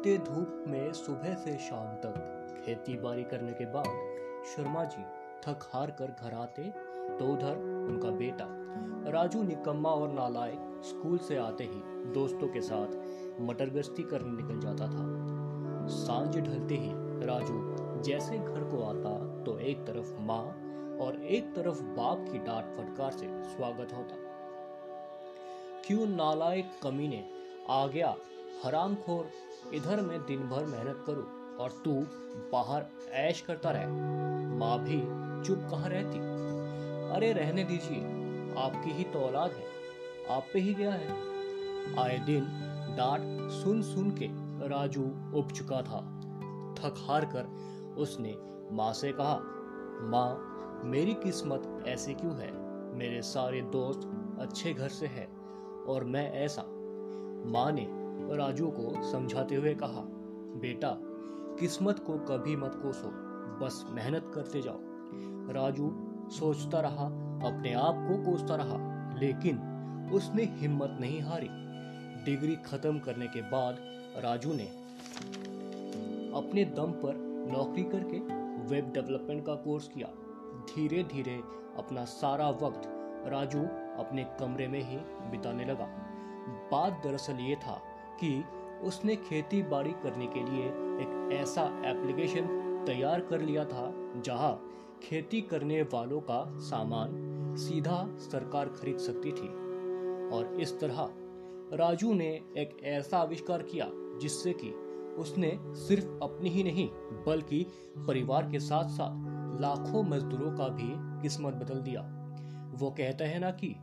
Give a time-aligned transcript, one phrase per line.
[0.00, 3.88] तपते धूप में सुबह से शाम तक खेती बाड़ी करने के बाद
[4.46, 5.02] शर्मा जी
[5.42, 6.62] थक हार कर घर आते
[7.18, 8.46] तो उधर उनका बेटा
[9.12, 11.82] राजू निकम्मा और नालायक स्कूल से आते ही
[12.14, 12.96] दोस्तों के साथ
[13.40, 15.04] मटर गश्ती करने निकल जाता था।
[15.96, 16.90] साँझ ढलते ही
[17.26, 19.14] राजू जैसे घर को आता
[19.44, 20.42] तो एक तरफ़ माँ
[21.02, 24.16] और एक तरफ़ बाप की डांट फटकार से स्वागत होता।
[25.86, 27.24] क्यों नालायक कमीने
[27.70, 28.14] आ गया
[28.64, 29.30] हरामखोर
[29.74, 31.92] इधर मैं दिन भर मेहनत करूँ और तू
[32.52, 33.88] बाहर ऐश करता रह।
[34.56, 35.00] माँ भी
[35.44, 36.18] चुप कहाँ रहती?
[37.14, 38.00] अरे रहने दीजिए,
[38.58, 39.64] आपकी ही तो औलाद है,
[40.30, 41.08] आप पे ही गया है।
[41.98, 42.44] आए दिन
[42.96, 44.26] डांट सुन सुन के
[44.68, 45.02] राजू
[45.34, 46.00] उब चुका था।
[46.74, 47.46] थक हार कर
[47.98, 48.36] उसने
[48.72, 49.40] माँ से कहा,
[50.02, 52.52] माँ, मेरी किस्मत ऐसी क्यों है?
[52.96, 54.00] मेरे सारे दोस्त
[54.40, 55.28] अच्छे घर से है
[55.88, 56.62] और मैं ऐसा।
[57.50, 57.86] माँ ने
[58.36, 60.02] राजू को समझाते हुए कहा,
[60.60, 60.96] बेटा,
[61.60, 63.08] किस्मत को कभी मत कोसो,
[63.64, 64.78] बस मेहनत करते जाओ।
[65.52, 65.90] राजू
[66.30, 67.06] सोचता रहा,
[67.48, 68.76] अपने आप को कोसता रहा,
[69.20, 69.58] लेकिन
[70.14, 71.48] उसने हिम्मत नहीं हारी।
[72.24, 73.76] डिग्री खत्म करने के बाद
[74.16, 74.66] राजू ने
[76.36, 77.14] अपने दम पर
[77.52, 78.18] नौकरी करके
[78.66, 80.08] वेब डेवलपमेंट का कोर्स किया।
[80.66, 81.40] धीरे धीरे
[81.76, 82.82] अपना सारा वक्त
[83.28, 83.62] राजू
[84.04, 84.96] अपने कमरे में ही
[85.30, 85.84] बिताने लगा।
[86.72, 87.80] बात दरअसल ये था
[88.24, 88.44] कि
[88.86, 90.66] उसने खेती बाड़ी करने के लिए
[91.02, 92.46] एक ऐसा एप्लीकेशन
[92.86, 94.70] तैयार कर लिया था, जहाँ
[95.02, 97.10] खेती करने वालों का सामान
[97.56, 99.48] सीधा सरकार खरीद सकती थी।
[100.30, 101.08] और इस तरह
[101.76, 104.70] राजू ने एक ऐसा आविष्कार किया, जिससे कि
[105.22, 106.88] उसने सिर्फ़ अपनी ही नहीं,
[107.26, 107.66] बल्कि
[107.98, 112.02] परिवार के साथ साथ लाखों मजदूरों का भी किस्मत बदल दिया।
[112.74, 113.74] वो कहते हैं ना कि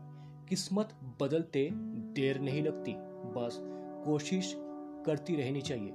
[0.50, 0.90] किस्मत
[1.22, 1.70] बदलते
[2.14, 2.94] देर नहीं लगती,
[3.36, 3.60] बस
[4.08, 4.56] कोशिश
[5.06, 5.94] करती रहनी चाहिए।